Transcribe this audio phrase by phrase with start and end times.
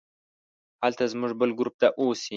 [0.83, 2.29] هلته زموږ بل ګروپ اوسي.